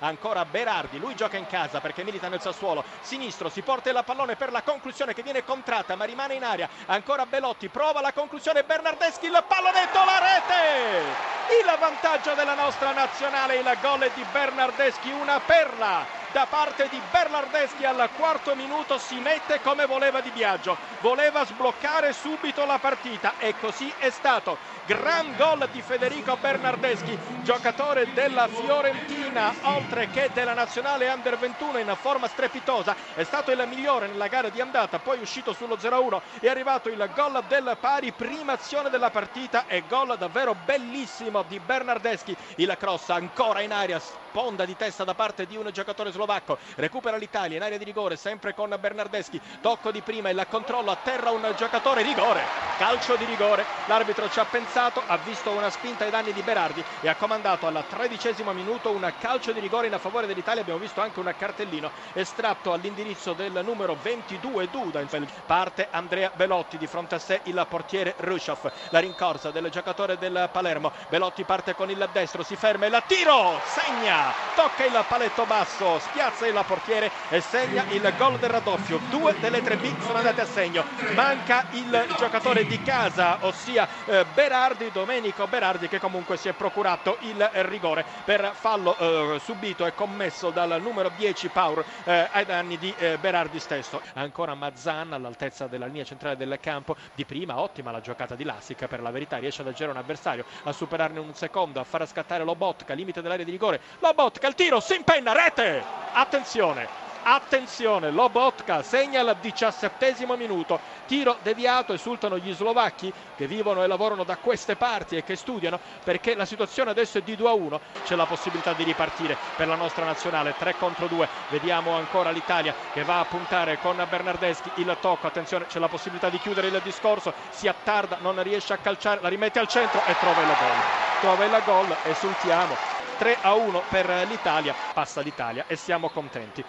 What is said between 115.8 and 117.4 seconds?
perché la situazione adesso è di